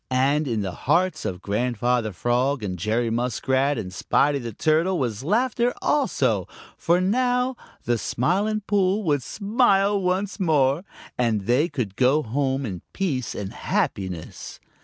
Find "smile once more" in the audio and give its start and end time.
9.21-10.83